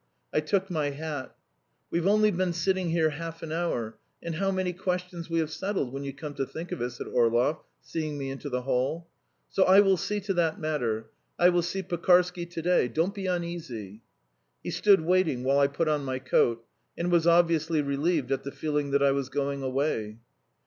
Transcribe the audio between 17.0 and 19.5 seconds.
was obviously relieved at the feeling that I was